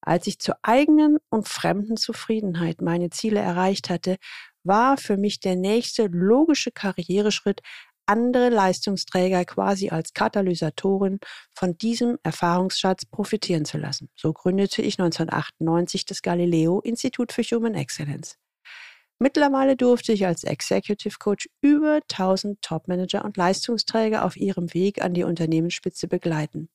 Als 0.00 0.26
ich 0.26 0.38
zur 0.40 0.56
eigenen 0.62 1.18
und 1.30 1.48
fremden 1.48 1.96
Zufriedenheit 1.96 2.82
meine 2.82 3.10
Ziele 3.10 3.38
erreicht 3.38 3.88
hatte, 3.88 4.16
war 4.64 4.96
für 4.96 5.16
mich 5.16 5.40
der 5.40 5.56
nächste 5.56 6.06
logische 6.06 6.72
Karriereschritt, 6.72 7.60
andere 8.06 8.48
Leistungsträger 8.48 9.44
quasi 9.44 9.90
als 9.90 10.12
Katalysatoren 10.12 11.20
von 11.54 11.76
diesem 11.78 12.18
Erfahrungsschatz 12.22 13.06
profitieren 13.06 13.64
zu 13.64 13.78
lassen. 13.78 14.10
So 14.16 14.32
gründete 14.32 14.82
ich 14.82 14.98
1998 14.98 16.04
das 16.06 16.22
Galileo 16.22 16.80
Institut 16.80 17.32
für 17.32 17.42
Human 17.42 17.74
Excellence. 17.74 18.38
Mittlerweile 19.18 19.76
durfte 19.76 20.12
ich 20.12 20.26
als 20.26 20.42
Executive 20.42 21.16
Coach 21.18 21.48
über 21.60 22.00
1000 22.10 22.60
Topmanager 22.60 23.24
und 23.24 23.36
Leistungsträger 23.36 24.24
auf 24.24 24.36
ihrem 24.36 24.74
Weg 24.74 25.00
an 25.00 25.14
die 25.14 25.22
Unternehmensspitze 25.22 26.08
begleiten. 26.08 26.68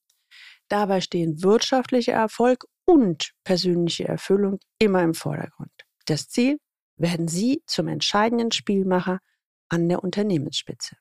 Dabei 0.70 1.02
stehen 1.02 1.44
wirtschaftlicher 1.44 2.14
Erfolg 2.14 2.66
und 2.86 3.34
persönliche 3.44 4.08
Erfüllung 4.08 4.60
immer 4.80 5.04
im 5.04 5.14
Vordergrund. 5.14 5.72
Das 6.06 6.30
Ziel 6.30 6.58
werden 6.96 7.28
Sie 7.28 7.64
zum 7.66 7.90
entscheidenden 7.90 8.52
Spielmacher 8.52 9.20
an 9.70 9.90
der 9.90 10.04
Unternehmensspitze. 10.04 10.96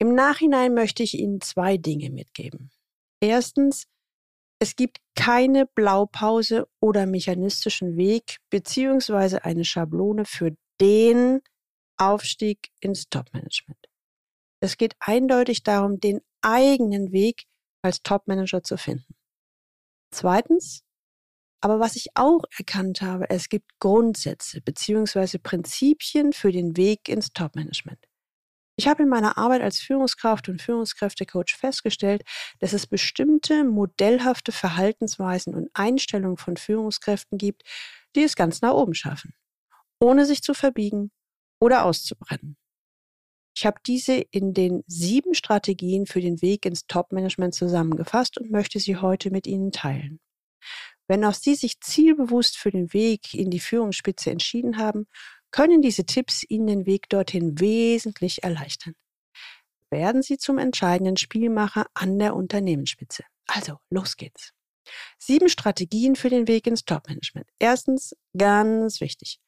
Im 0.00 0.14
Nachhinein 0.14 0.72
möchte 0.72 1.02
ich 1.02 1.18
Ihnen 1.18 1.42
zwei 1.42 1.76
Dinge 1.76 2.10
mitgeben. 2.10 2.70
Erstens, 3.20 3.84
es 4.58 4.74
gibt 4.74 4.98
keine 5.14 5.66
Blaupause 5.66 6.66
oder 6.80 7.04
mechanistischen 7.04 7.98
Weg 7.98 8.38
beziehungsweise 8.48 9.44
eine 9.44 9.64
Schablone 9.64 10.24
für 10.24 10.56
den 10.80 11.42
Aufstieg 11.98 12.70
ins 12.80 13.10
Topmanagement. 13.10 13.78
Es 14.62 14.78
geht 14.78 14.96
eindeutig 15.00 15.64
darum, 15.64 16.00
den 16.00 16.22
eigenen 16.40 17.12
Weg 17.12 17.44
als 17.82 18.02
Topmanager 18.02 18.62
zu 18.62 18.78
finden. 18.78 19.14
Zweitens, 20.14 20.82
aber 21.62 21.78
was 21.78 21.96
ich 21.96 22.08
auch 22.14 22.44
erkannt 22.56 23.02
habe, 23.02 23.28
es 23.28 23.50
gibt 23.50 23.78
Grundsätze 23.80 24.62
bzw. 24.62 25.36
Prinzipien 25.38 26.32
für 26.32 26.52
den 26.52 26.78
Weg 26.78 27.08
ins 27.10 27.32
Topmanagement. 27.32 28.09
Ich 28.80 28.88
habe 28.88 29.02
in 29.02 29.10
meiner 29.10 29.36
Arbeit 29.36 29.60
als 29.60 29.78
Führungskraft 29.78 30.48
und 30.48 30.62
Führungskräftecoach 30.62 31.54
festgestellt, 31.54 32.22
dass 32.60 32.72
es 32.72 32.86
bestimmte 32.86 33.62
modellhafte 33.62 34.52
Verhaltensweisen 34.52 35.54
und 35.54 35.68
Einstellungen 35.74 36.38
von 36.38 36.56
Führungskräften 36.56 37.36
gibt, 37.36 37.64
die 38.16 38.22
es 38.22 38.36
ganz 38.36 38.62
nach 38.62 38.72
oben 38.72 38.94
schaffen, 38.94 39.34
ohne 40.00 40.24
sich 40.24 40.40
zu 40.40 40.54
verbiegen 40.54 41.10
oder 41.60 41.84
auszubrennen. 41.84 42.56
Ich 43.54 43.66
habe 43.66 43.80
diese 43.86 44.14
in 44.14 44.54
den 44.54 44.82
sieben 44.86 45.34
Strategien 45.34 46.06
für 46.06 46.22
den 46.22 46.40
Weg 46.40 46.64
ins 46.64 46.86
Top-Management 46.86 47.54
zusammengefasst 47.54 48.38
und 48.38 48.50
möchte 48.50 48.80
sie 48.80 48.96
heute 48.96 49.30
mit 49.30 49.46
Ihnen 49.46 49.72
teilen. 49.72 50.20
Wenn 51.06 51.26
auch 51.26 51.34
Sie 51.34 51.54
sich 51.54 51.80
zielbewusst 51.80 52.56
für 52.56 52.70
den 52.70 52.94
Weg 52.94 53.34
in 53.34 53.50
die 53.50 53.60
Führungsspitze 53.60 54.30
entschieden 54.30 54.78
haben, 54.78 55.06
können 55.50 55.82
diese 55.82 56.04
Tipps 56.04 56.44
Ihnen 56.48 56.66
den 56.66 56.86
Weg 56.86 57.08
dorthin 57.08 57.58
wesentlich 57.60 58.42
erleichtern. 58.42 58.94
Werden 59.90 60.22
Sie 60.22 60.38
zum 60.38 60.58
entscheidenden 60.58 61.16
Spielmacher 61.16 61.86
an 61.94 62.18
der 62.18 62.36
Unternehmensspitze. 62.36 63.24
Also, 63.46 63.78
los 63.90 64.16
geht's. 64.16 64.52
Sieben 65.18 65.48
Strategien 65.48 66.16
für 66.16 66.30
den 66.30 66.48
Weg 66.48 66.66
ins 66.66 66.84
Top-Management. 66.84 67.46
Erstens, 67.58 68.16
ganz 68.36 69.00
wichtig, 69.00 69.38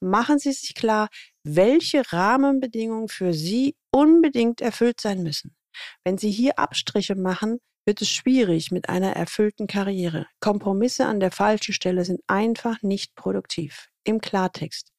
machen 0.00 0.38
Sie 0.38 0.52
sich 0.52 0.74
klar, 0.74 1.08
welche 1.44 2.02
Rahmenbedingungen 2.12 3.08
für 3.08 3.32
Sie 3.32 3.76
unbedingt 3.90 4.60
erfüllt 4.60 5.00
sein 5.00 5.22
müssen. 5.22 5.56
Wenn 6.04 6.18
Sie 6.18 6.30
hier 6.30 6.58
Abstriche 6.58 7.14
machen, 7.14 7.58
wird 7.84 8.00
es 8.00 8.10
schwierig 8.10 8.70
mit 8.70 8.88
einer 8.88 9.16
erfüllten 9.16 9.66
Karriere. 9.66 10.26
Kompromisse 10.40 11.06
an 11.06 11.18
der 11.18 11.32
falschen 11.32 11.72
Stelle 11.72 12.04
sind 12.04 12.20
einfach 12.28 12.82
nicht 12.82 13.14
produktiv. 13.16 13.88
Im 14.04 14.20
Klartext. 14.20 14.92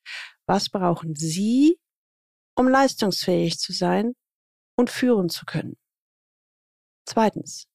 Was 0.46 0.70
brauchen 0.70 1.16
Sie, 1.16 1.80
um 2.56 2.68
leistungsfähig 2.68 3.60
zu 3.60 3.74
sein 3.74 4.14
und 4.76 4.90
führen 4.90 5.30
zu 5.30 5.46
können? 5.46 5.78
Zweitens. 7.06 7.68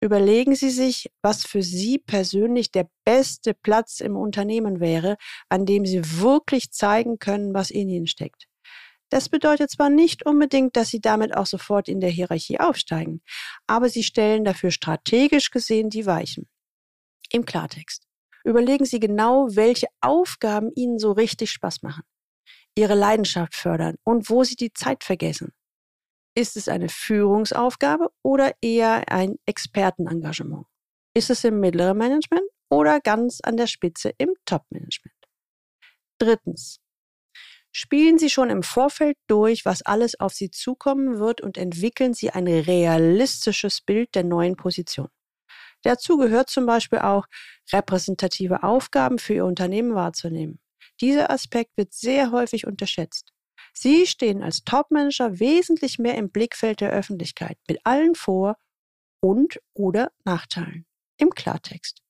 Überlegen 0.00 0.56
Sie 0.56 0.70
sich, 0.70 1.12
was 1.22 1.44
für 1.46 1.62
Sie 1.62 1.96
persönlich 1.98 2.72
der 2.72 2.88
beste 3.04 3.54
Platz 3.54 4.00
im 4.00 4.16
Unternehmen 4.16 4.80
wäre, 4.80 5.16
an 5.48 5.64
dem 5.64 5.86
Sie 5.86 6.20
wirklich 6.20 6.72
zeigen 6.72 7.20
können, 7.20 7.54
was 7.54 7.70
in 7.70 7.88
Ihnen 7.88 8.08
steckt. 8.08 8.48
Das 9.10 9.28
bedeutet 9.28 9.70
zwar 9.70 9.90
nicht 9.90 10.26
unbedingt, 10.26 10.74
dass 10.74 10.88
Sie 10.88 11.00
damit 11.00 11.36
auch 11.36 11.46
sofort 11.46 11.86
in 11.86 12.00
der 12.00 12.10
Hierarchie 12.10 12.58
aufsteigen, 12.58 13.22
aber 13.68 13.88
Sie 13.88 14.02
stellen 14.02 14.42
dafür 14.42 14.72
strategisch 14.72 15.50
gesehen 15.50 15.88
die 15.88 16.06
Weichen. 16.06 16.48
Im 17.30 17.44
Klartext. 17.44 18.08
Überlegen 18.44 18.84
Sie 18.84 19.00
genau, 19.00 19.48
welche 19.52 19.86
Aufgaben 20.00 20.70
Ihnen 20.74 20.98
so 20.98 21.12
richtig 21.12 21.50
Spaß 21.50 21.82
machen, 21.82 22.02
Ihre 22.76 22.94
Leidenschaft 22.94 23.54
fördern 23.54 23.96
und 24.04 24.30
wo 24.30 24.44
Sie 24.44 24.56
die 24.56 24.72
Zeit 24.72 25.04
vergessen. 25.04 25.52
Ist 26.34 26.56
es 26.56 26.68
eine 26.68 26.88
Führungsaufgabe 26.88 28.10
oder 28.22 28.52
eher 28.62 29.10
ein 29.10 29.36
Expertenengagement? 29.46 30.66
Ist 31.14 31.28
es 31.28 31.44
im 31.44 31.60
mittleren 31.60 31.98
Management 31.98 32.48
oder 32.70 33.00
ganz 33.00 33.40
an 33.42 33.58
der 33.58 33.66
Spitze 33.66 34.14
im 34.16 34.30
Top-Management? 34.46 35.14
Drittens. 36.18 36.78
Spielen 37.70 38.18
Sie 38.18 38.30
schon 38.30 38.50
im 38.50 38.62
Vorfeld 38.62 39.16
durch, 39.26 39.64
was 39.64 39.82
alles 39.82 40.18
auf 40.20 40.32
Sie 40.32 40.50
zukommen 40.50 41.18
wird 41.18 41.40
und 41.40 41.56
entwickeln 41.58 42.14
Sie 42.14 42.30
ein 42.30 42.46
realistisches 42.46 43.80
Bild 43.80 44.14
der 44.14 44.24
neuen 44.24 44.56
Position. 44.56 45.08
Dazu 45.82 46.16
gehört 46.16 46.48
zum 46.48 46.64
Beispiel 46.64 47.00
auch, 47.00 47.26
repräsentative 47.72 48.62
Aufgaben 48.62 49.18
für 49.18 49.34
Ihr 49.34 49.44
Unternehmen 49.44 49.94
wahrzunehmen. 49.94 50.60
Dieser 51.00 51.30
Aspekt 51.30 51.76
wird 51.76 51.92
sehr 51.92 52.32
häufig 52.32 52.66
unterschätzt. 52.66 53.32
Sie 53.72 54.06
stehen 54.06 54.42
als 54.42 54.64
Topmanager 54.64 55.38
wesentlich 55.38 55.98
mehr 55.98 56.16
im 56.16 56.30
Blickfeld 56.30 56.80
der 56.80 56.90
Öffentlichkeit 56.90 57.58
mit 57.68 57.80
allen 57.84 58.14
Vor- 58.14 58.56
und 59.20 59.60
oder 59.74 60.12
Nachteilen. 60.24 60.86
Im 61.16 61.30
Klartext. 61.30 62.02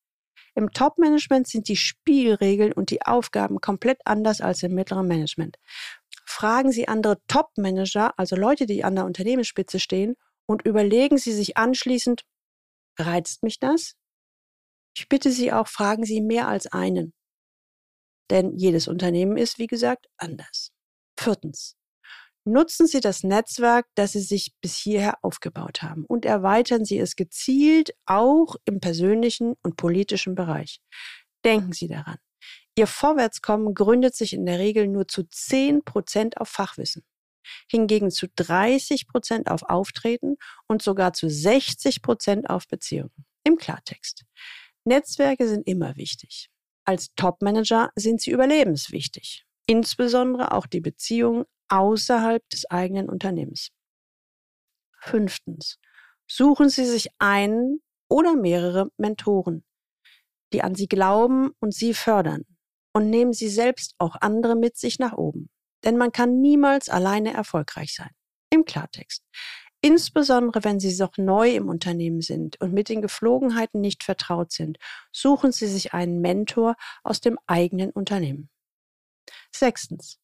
Im 0.54 0.71
Top-Management 0.71 1.49
sind 1.49 1.68
die 1.68 1.76
Spielregeln 1.76 2.73
und 2.73 2.90
die 2.90 3.02
Aufgaben 3.02 3.61
komplett 3.61 4.00
anders 4.04 4.40
als 4.40 4.62
im 4.62 4.75
mittleren 4.75 5.06
Management. 5.09 5.59
Fragen 6.26 6.73
Sie 6.73 6.88
andere 6.88 7.18
Top-Manager, 7.26 8.18
also 8.18 8.37
Leute, 8.37 8.66
die 8.66 8.85
an 8.85 8.94
der 8.94 9.06
Unternehmensspitze 9.06 9.80
stehen, 9.80 10.16
und 10.47 10.62
überlegen 10.66 11.18
Sie 11.18 11.32
sich 11.32 11.56
anschließend, 11.56 12.25
reizt 12.99 13.42
mich 13.42 13.59
das? 13.59 13.94
Ich 14.94 15.08
bitte 15.08 15.30
Sie 15.30 15.52
auch, 15.52 15.68
fragen 15.68 16.04
Sie 16.04 16.20
mehr 16.20 16.49
als 16.49 16.66
einen. 16.66 17.14
Denn 18.30 18.56
jedes 18.56 18.88
Unternehmen 18.88 19.37
ist, 19.37 19.58
wie 19.58 19.66
gesagt, 19.66 20.06
anders. 20.16 20.70
Viertens. 21.18 21.76
Nutzen 22.44 22.88
Sie 22.88 23.00
das 23.00 23.22
Netzwerk, 23.22 23.87
das 23.94 24.12
Sie 24.12 24.20
sich 24.20 24.52
bis 24.61 24.76
hierher 24.76 25.18
aufgebaut 25.22 25.82
haben 25.82 26.04
und 26.06 26.25
erweitern 26.25 26.84
Sie 26.84 26.99
es 26.99 27.14
gezielt 27.14 27.94
auch 28.04 28.56
im 28.64 28.80
persönlichen 28.80 29.54
und 29.62 29.76
politischen 29.76 30.34
Bereich. 30.34 30.80
Denken 31.44 31.72
Sie 31.72 31.87
daran. 31.87 32.18
Ihr 32.75 32.87
Vorwärtskommen 32.87 33.75
gründet 33.75 34.16
sich 34.16 34.32
in 34.32 34.46
der 34.46 34.58
Regel 34.58 34.88
nur 34.88 35.06
zu 35.06 35.22
10 35.25 35.84
Prozent 35.84 36.40
auf 36.40 36.49
Fachwissen, 36.49 37.04
hingegen 37.70 38.11
zu 38.11 38.26
30 38.34 39.06
Prozent 39.06 39.49
auf 39.49 39.62
Auftreten 39.62 40.37
und 40.66 40.82
sogar 40.82 41.12
zu 41.12 41.28
60 41.28 42.02
Prozent 42.02 42.50
auf 42.50 42.66
Beziehungen. 42.66 43.25
Im 43.44 43.56
Klartext. 43.56 44.25
Netzwerke 44.84 45.48
sind 45.48 45.66
immer 45.66 45.96
wichtig. 45.96 46.48
Als 46.84 47.08
Topmanager 47.14 47.90
sind 47.96 48.20
sie 48.20 48.30
überlebenswichtig 48.30 49.44
insbesondere 49.66 50.52
auch 50.52 50.66
die 50.66 50.80
Beziehung 50.80 51.44
außerhalb 51.68 52.46
des 52.50 52.70
eigenen 52.70 53.08
Unternehmens. 53.08 53.70
Fünftens. 55.00 55.78
Suchen 56.28 56.68
Sie 56.68 56.84
sich 56.84 57.08
einen 57.18 57.80
oder 58.08 58.36
mehrere 58.36 58.90
Mentoren, 58.96 59.64
die 60.52 60.62
an 60.62 60.74
Sie 60.74 60.86
glauben 60.86 61.50
und 61.60 61.74
Sie 61.74 61.94
fördern. 61.94 62.44
Und 62.94 63.08
nehmen 63.08 63.32
Sie 63.32 63.48
selbst 63.48 63.94
auch 63.98 64.16
andere 64.20 64.54
mit 64.54 64.76
sich 64.76 64.98
nach 64.98 65.14
oben. 65.14 65.48
Denn 65.84 65.96
man 65.96 66.12
kann 66.12 66.40
niemals 66.40 66.88
alleine 66.88 67.32
erfolgreich 67.32 67.94
sein. 67.94 68.10
Im 68.50 68.64
Klartext. 68.64 69.24
Insbesondere 69.84 70.62
wenn 70.62 70.78
Sie 70.78 70.96
noch 70.96 71.16
neu 71.16 71.56
im 71.56 71.68
Unternehmen 71.68 72.20
sind 72.20 72.60
und 72.60 72.72
mit 72.72 72.88
den 72.88 73.02
Geflogenheiten 73.02 73.80
nicht 73.80 74.04
vertraut 74.04 74.52
sind, 74.52 74.78
suchen 75.10 75.50
Sie 75.50 75.66
sich 75.66 75.92
einen 75.92 76.20
Mentor 76.20 76.76
aus 77.02 77.20
dem 77.20 77.36
eigenen 77.48 77.90
Unternehmen. 77.90 78.48
Sechstens. 79.50 80.20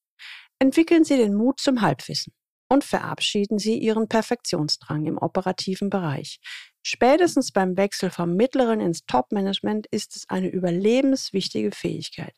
Entwickeln 0.60 1.02
Sie 1.02 1.16
den 1.16 1.34
Mut 1.34 1.58
zum 1.58 1.80
Halbwissen 1.80 2.32
und 2.68 2.84
verabschieden 2.84 3.58
Sie 3.58 3.78
Ihren 3.78 4.08
Perfektionsdrang 4.08 5.06
im 5.06 5.18
operativen 5.18 5.90
Bereich. 5.90 6.38
Spätestens 6.82 7.50
beim 7.50 7.76
Wechsel 7.76 8.10
vom 8.10 8.34
mittleren 8.34 8.80
ins 8.80 9.06
Top-Management 9.06 9.88
ist 9.90 10.14
es 10.14 10.28
eine 10.28 10.48
überlebenswichtige 10.48 11.72
Fähigkeit. 11.72 12.34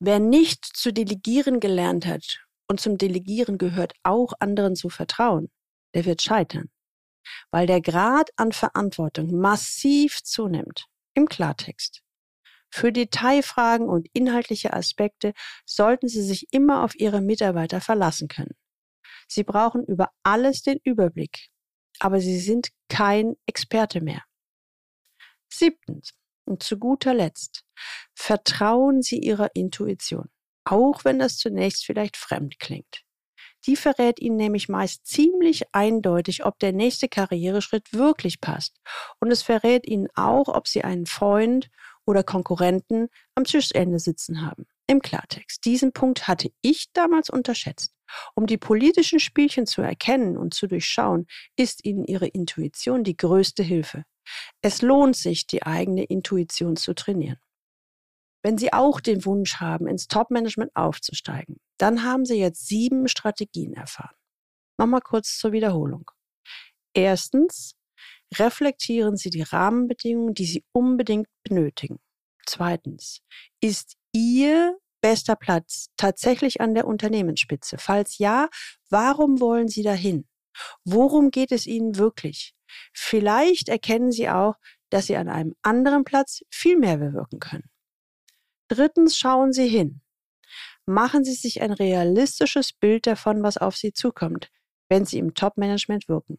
Wer 0.00 0.18
nicht 0.18 0.64
zu 0.64 0.92
delegieren 0.92 1.60
gelernt 1.60 2.06
hat 2.06 2.44
und 2.68 2.80
zum 2.80 2.98
Delegieren 2.98 3.56
gehört 3.56 3.92
auch 4.02 4.32
anderen 4.40 4.74
zu 4.74 4.88
vertrauen, 4.88 5.48
der 5.94 6.04
wird 6.04 6.22
scheitern, 6.22 6.70
weil 7.50 7.66
der 7.66 7.80
Grad 7.80 8.30
an 8.36 8.52
Verantwortung 8.52 9.38
massiv 9.38 10.22
zunimmt. 10.22 10.86
Im 11.14 11.26
Klartext. 11.26 12.02
Für 12.70 12.92
Detailfragen 12.92 13.88
und 13.88 14.06
inhaltliche 14.12 14.74
Aspekte 14.74 15.32
sollten 15.64 16.08
Sie 16.08 16.22
sich 16.22 16.52
immer 16.52 16.84
auf 16.84 16.94
Ihre 16.94 17.22
Mitarbeiter 17.22 17.80
verlassen 17.80 18.28
können. 18.28 18.54
Sie 19.28 19.44
brauchen 19.44 19.84
über 19.86 20.10
alles 20.22 20.62
den 20.62 20.78
Überblick, 20.84 21.48
aber 22.00 22.20
Sie 22.20 22.38
sind 22.38 22.68
kein 22.88 23.34
Experte 23.46 24.02
mehr. 24.02 24.22
Siebtens 25.48 26.12
und 26.44 26.62
zu 26.62 26.78
guter 26.78 27.14
Letzt, 27.14 27.64
vertrauen 28.14 29.00
Sie 29.00 29.20
Ihrer 29.20 29.54
Intuition, 29.54 30.28
auch 30.64 31.04
wenn 31.04 31.18
das 31.18 31.38
zunächst 31.38 31.86
vielleicht 31.86 32.16
fremd 32.16 32.58
klingt. 32.58 33.05
Die 33.66 33.76
verrät 33.76 34.20
Ihnen 34.20 34.36
nämlich 34.36 34.68
meist 34.68 35.06
ziemlich 35.06 35.74
eindeutig, 35.74 36.44
ob 36.44 36.58
der 36.58 36.72
nächste 36.72 37.08
Karriereschritt 37.08 37.92
wirklich 37.92 38.40
passt. 38.40 38.76
Und 39.20 39.30
es 39.30 39.42
verrät 39.42 39.86
Ihnen 39.86 40.08
auch, 40.14 40.48
ob 40.48 40.68
Sie 40.68 40.84
einen 40.84 41.06
Freund 41.06 41.68
oder 42.04 42.22
Konkurrenten 42.22 43.08
am 43.34 43.44
Tischende 43.44 43.98
sitzen 43.98 44.46
haben. 44.46 44.66
Im 44.86 45.02
Klartext. 45.02 45.64
Diesen 45.64 45.92
Punkt 45.92 46.28
hatte 46.28 46.50
ich 46.60 46.92
damals 46.92 47.28
unterschätzt. 47.28 47.92
Um 48.36 48.46
die 48.46 48.58
politischen 48.58 49.18
Spielchen 49.18 49.66
zu 49.66 49.82
erkennen 49.82 50.36
und 50.36 50.54
zu 50.54 50.68
durchschauen, 50.68 51.26
ist 51.56 51.84
Ihnen 51.84 52.04
Ihre 52.04 52.28
Intuition 52.28 53.02
die 53.02 53.16
größte 53.16 53.64
Hilfe. 53.64 54.04
Es 54.62 54.82
lohnt 54.82 55.16
sich, 55.16 55.48
die 55.48 55.64
eigene 55.64 56.04
Intuition 56.04 56.76
zu 56.76 56.94
trainieren. 56.94 57.38
Wenn 58.46 58.58
Sie 58.58 58.72
auch 58.72 59.00
den 59.00 59.24
Wunsch 59.24 59.56
haben, 59.56 59.88
ins 59.88 60.06
Top-Management 60.06 60.70
aufzusteigen, 60.76 61.58
dann 61.78 62.04
haben 62.04 62.24
Sie 62.24 62.36
jetzt 62.36 62.68
sieben 62.68 63.08
Strategien 63.08 63.74
erfahren. 63.74 64.14
Nochmal 64.78 65.00
kurz 65.00 65.36
zur 65.36 65.50
Wiederholung. 65.50 66.08
Erstens, 66.94 67.74
reflektieren 68.38 69.16
Sie 69.16 69.30
die 69.30 69.42
Rahmenbedingungen, 69.42 70.32
die 70.32 70.44
Sie 70.44 70.64
unbedingt 70.70 71.26
benötigen. 71.42 71.98
Zweitens, 72.46 73.20
ist 73.60 73.96
Ihr 74.12 74.78
bester 75.00 75.34
Platz 75.34 75.88
tatsächlich 75.96 76.60
an 76.60 76.74
der 76.74 76.86
Unternehmensspitze? 76.86 77.78
Falls 77.78 78.18
ja, 78.18 78.48
warum 78.90 79.40
wollen 79.40 79.66
Sie 79.66 79.82
dahin? 79.82 80.28
Worum 80.84 81.32
geht 81.32 81.50
es 81.50 81.66
Ihnen 81.66 81.98
wirklich? 81.98 82.54
Vielleicht 82.94 83.68
erkennen 83.68 84.12
Sie 84.12 84.28
auch, 84.28 84.54
dass 84.90 85.06
Sie 85.06 85.16
an 85.16 85.28
einem 85.28 85.56
anderen 85.62 86.04
Platz 86.04 86.42
viel 86.48 86.78
mehr 86.78 86.98
bewirken 86.98 87.40
können. 87.40 87.68
Drittens 88.68 89.16
schauen 89.16 89.52
Sie 89.52 89.68
hin. 89.68 90.00
Machen 90.86 91.24
Sie 91.24 91.34
sich 91.34 91.62
ein 91.62 91.72
realistisches 91.72 92.72
Bild 92.72 93.06
davon, 93.06 93.42
was 93.42 93.58
auf 93.58 93.76
Sie 93.76 93.92
zukommt, 93.92 94.50
wenn 94.88 95.04
Sie 95.04 95.18
im 95.18 95.34
Top-Management 95.34 96.08
wirken. 96.08 96.38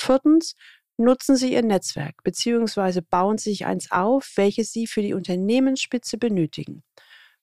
Viertens, 0.00 0.54
nutzen 0.96 1.36
Sie 1.36 1.52
Ihr 1.52 1.62
Netzwerk 1.62 2.22
bzw. 2.22 3.00
bauen 3.00 3.38
Sie 3.38 3.50
sich 3.50 3.66
eins 3.66 3.90
auf, 3.90 4.32
welches 4.36 4.72
Sie 4.72 4.86
für 4.86 5.02
die 5.02 5.14
Unternehmensspitze 5.14 6.18
benötigen. 6.18 6.82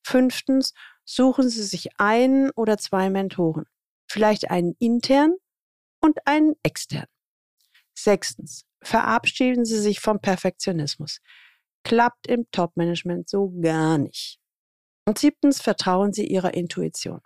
Fünftens, 0.04 0.74
suchen 1.04 1.50
Sie 1.50 1.64
sich 1.64 2.00
einen 2.00 2.52
oder 2.52 2.78
zwei 2.78 3.10
Mentoren, 3.10 3.66
vielleicht 4.10 4.50
einen 4.52 4.76
intern 4.80 5.36
und 6.02 6.26
einen 6.26 6.56
extern. 6.64 7.08
Sechstens, 7.94 8.66
verabschieden 8.82 9.66
Sie 9.66 9.80
sich 9.80 10.00
vom 10.00 10.20
Perfektionismus 10.22 11.20
klappt 11.84 12.28
im 12.28 12.50
Top-Management 12.52 13.30
so 13.30 13.52
gar 13.62 13.98
nicht. 13.98 14.40
Und 15.06 15.18
siebtens, 15.18 15.62
vertrauen 15.62 16.12
Sie 16.12 16.28
Ihrer 16.28 16.54
Intuition. 16.54 17.22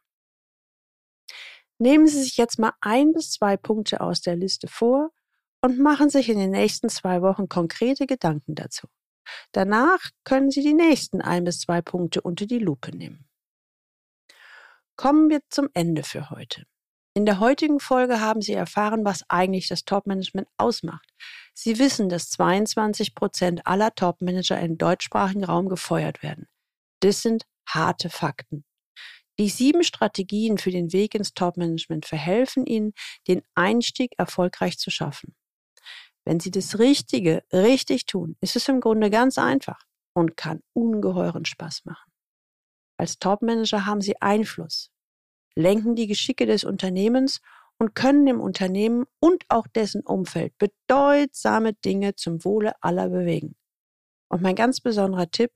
Nehmen 1.79 2.05
Sie 2.05 2.21
sich 2.21 2.37
jetzt 2.37 2.59
mal 2.59 2.73
ein 2.79 3.11
bis 3.11 3.31
zwei 3.31 3.57
Punkte 3.57 4.01
aus 4.01 4.21
der 4.21 4.35
Liste 4.35 4.67
vor 4.67 5.09
und 5.61 5.79
machen 5.79 6.09
sich 6.09 6.29
in 6.29 6.37
den 6.37 6.51
nächsten 6.51 6.89
zwei 6.89 7.21
Wochen 7.21 7.49
konkrete 7.49 8.05
Gedanken 8.05 8.53
dazu. 8.53 8.87
Danach 9.51 9.99
können 10.23 10.51
Sie 10.51 10.61
die 10.61 10.73
nächsten 10.73 11.21
ein 11.21 11.43
bis 11.43 11.59
zwei 11.59 11.81
Punkte 11.81 12.21
unter 12.21 12.45
die 12.45 12.59
Lupe 12.59 12.95
nehmen. 12.95 13.27
Kommen 14.95 15.29
wir 15.29 15.39
zum 15.49 15.69
Ende 15.73 16.03
für 16.03 16.29
heute. 16.29 16.65
In 17.13 17.25
der 17.25 17.39
heutigen 17.39 17.81
Folge 17.81 18.21
haben 18.21 18.41
Sie 18.41 18.53
erfahren, 18.53 19.03
was 19.03 19.23
eigentlich 19.27 19.67
das 19.67 19.83
Top-Management 19.83 20.47
ausmacht. 20.57 21.09
Sie 21.53 21.77
wissen, 21.77 22.07
dass 22.07 22.29
22 22.29 23.15
Prozent 23.15 23.67
aller 23.67 23.93
Top-Manager 23.93 24.57
im 24.61 24.77
deutschsprachigen 24.77 25.43
Raum 25.43 25.67
gefeuert 25.67 26.23
werden. 26.23 26.47
Das 27.01 27.21
sind 27.21 27.43
harte 27.67 28.09
Fakten. 28.09 28.63
Die 29.39 29.49
sieben 29.49 29.83
Strategien 29.83 30.57
für 30.57 30.71
den 30.71 30.93
Weg 30.93 31.15
ins 31.15 31.33
Top-Management 31.33 32.05
verhelfen 32.05 32.65
Ihnen, 32.65 32.93
den 33.27 33.41
Einstieg 33.55 34.13
erfolgreich 34.17 34.77
zu 34.77 34.89
schaffen. 34.89 35.35
Wenn 36.23 36.39
Sie 36.39 36.51
das 36.51 36.79
Richtige 36.79 37.43
richtig 37.51 38.05
tun, 38.05 38.37
ist 38.39 38.55
es 38.55 38.69
im 38.69 38.79
Grunde 38.79 39.09
ganz 39.09 39.37
einfach 39.37 39.81
und 40.13 40.37
kann 40.37 40.61
ungeheuren 40.73 41.45
Spaß 41.45 41.83
machen. 41.85 42.11
Als 42.97 43.19
Top-Manager 43.19 43.85
haben 43.85 44.01
Sie 44.01 44.21
Einfluss, 44.21 44.90
lenken 45.55 45.95
die 45.95 46.07
Geschicke 46.07 46.45
des 46.45 46.63
Unternehmens 46.63 47.41
und 47.77 47.95
können 47.95 48.27
im 48.27 48.39
Unternehmen 48.39 49.05
und 49.19 49.43
auch 49.49 49.67
dessen 49.67 50.01
Umfeld 50.01 50.57
bedeutsame 50.57 51.73
Dinge 51.73 52.15
zum 52.15 52.43
Wohle 52.45 52.73
aller 52.81 53.09
bewegen. 53.09 53.55
Und 54.29 54.41
mein 54.41 54.55
ganz 54.55 54.79
besonderer 54.79 55.29
Tipp, 55.29 55.51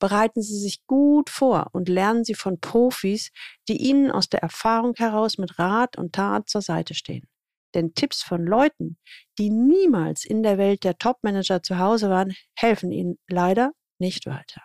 bereiten 0.00 0.42
Sie 0.42 0.58
sich 0.58 0.84
gut 0.86 1.30
vor 1.30 1.68
und 1.72 1.88
lernen 1.88 2.24
Sie 2.24 2.34
von 2.34 2.60
Profis, 2.60 3.30
die 3.68 3.76
Ihnen 3.76 4.10
aus 4.10 4.28
der 4.28 4.42
Erfahrung 4.42 4.94
heraus 4.96 5.38
mit 5.38 5.58
Rat 5.60 5.96
und 5.96 6.14
Tat 6.14 6.48
zur 6.48 6.60
Seite 6.60 6.94
stehen. 6.94 7.28
Denn 7.74 7.94
Tipps 7.94 8.22
von 8.22 8.44
Leuten, 8.44 8.98
die 9.38 9.50
niemals 9.50 10.24
in 10.24 10.42
der 10.42 10.58
Welt 10.58 10.82
der 10.82 10.98
Topmanager 10.98 11.62
zu 11.62 11.78
Hause 11.78 12.10
waren, 12.10 12.34
helfen 12.54 12.90
Ihnen 12.90 13.18
leider 13.28 13.72
nicht 13.98 14.26
weiter. 14.26 14.62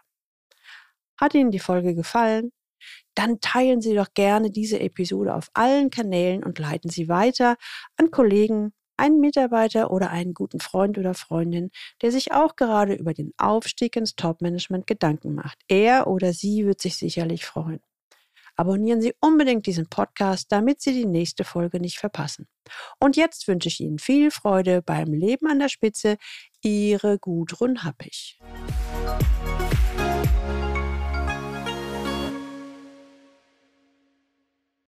Hat 1.17 1.35
Ihnen 1.35 1.51
die 1.51 1.59
Folge 1.59 1.93
gefallen? 1.93 2.51
Dann 3.15 3.39
teilen 3.39 3.81
Sie 3.81 3.93
doch 3.93 4.13
gerne 4.13 4.51
diese 4.51 4.79
Episode 4.79 5.35
auf 5.35 5.49
allen 5.53 5.89
Kanälen 5.89 6.43
und 6.43 6.59
leiten 6.59 6.89
sie 6.89 7.07
weiter 7.07 7.57
an 7.97 8.11
Kollegen, 8.11 8.73
einen 8.97 9.19
Mitarbeiter 9.19 9.91
oder 9.91 10.11
einen 10.11 10.33
guten 10.33 10.59
Freund 10.59 10.97
oder 10.97 11.13
Freundin, 11.13 11.71
der 12.01 12.11
sich 12.11 12.31
auch 12.31 12.55
gerade 12.55 12.93
über 12.93 13.13
den 13.13 13.33
Aufstieg 13.37 13.95
ins 13.95 14.15
Top-Management 14.15 14.85
Gedanken 14.85 15.33
macht. 15.33 15.59
Er 15.67 16.07
oder 16.07 16.33
sie 16.33 16.65
wird 16.65 16.81
sich 16.81 16.97
sicherlich 16.97 17.45
freuen. 17.45 17.79
Abonnieren 18.55 19.01
Sie 19.01 19.15
unbedingt 19.21 19.65
diesen 19.65 19.87
Podcast, 19.87 20.51
damit 20.51 20.81
Sie 20.81 20.93
die 20.93 21.05
nächste 21.05 21.43
Folge 21.43 21.79
nicht 21.79 21.97
verpassen. 21.97 22.47
Und 22.99 23.15
jetzt 23.15 23.47
wünsche 23.47 23.69
ich 23.69 23.79
Ihnen 23.79 23.97
viel 23.97 24.29
Freude 24.29 24.81
beim 24.81 25.13
Leben 25.13 25.47
an 25.47 25.57
der 25.57 25.69
Spitze. 25.69 26.17
Ihre 26.61 27.17
Gudrun 27.17 27.83
Happig. 27.83 28.39